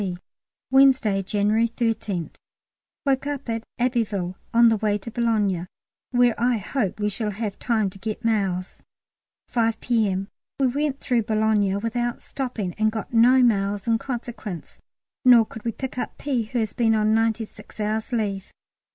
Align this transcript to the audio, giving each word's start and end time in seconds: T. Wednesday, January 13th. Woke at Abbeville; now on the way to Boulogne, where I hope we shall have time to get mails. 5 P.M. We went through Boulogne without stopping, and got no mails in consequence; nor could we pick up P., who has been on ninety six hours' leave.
T. 0.01 0.17
Wednesday, 0.71 1.21
January 1.21 1.67
13th. 1.67 2.33
Woke 3.05 3.27
at 3.27 3.63
Abbeville; 3.77 4.29
now 4.29 4.35
on 4.59 4.69
the 4.69 4.77
way 4.77 4.97
to 4.97 5.11
Boulogne, 5.11 5.67
where 6.09 6.33
I 6.41 6.57
hope 6.57 6.99
we 6.99 7.07
shall 7.07 7.29
have 7.29 7.59
time 7.59 7.91
to 7.91 7.99
get 7.99 8.25
mails. 8.25 8.81
5 9.49 9.79
P.M. 9.79 10.27
We 10.59 10.65
went 10.65 11.01
through 11.01 11.21
Boulogne 11.21 11.79
without 11.81 12.23
stopping, 12.23 12.73
and 12.79 12.91
got 12.91 13.13
no 13.13 13.43
mails 13.43 13.85
in 13.85 13.99
consequence; 13.99 14.81
nor 15.23 15.45
could 15.45 15.63
we 15.63 15.71
pick 15.71 15.99
up 15.99 16.17
P., 16.17 16.45
who 16.45 16.57
has 16.57 16.73
been 16.73 16.95
on 16.95 17.13
ninety 17.13 17.45
six 17.45 17.79
hours' 17.79 18.11
leave. 18.11 18.51